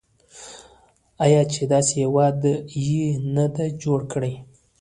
آیا 1.25 1.41
چې 1.53 1.61
داسې 1.73 1.93
هیواد 2.03 2.39
یې 2.87 3.05
نه 3.35 3.45
دی 3.55 3.67
جوړ 3.81 3.99
کړی؟ 4.11 4.33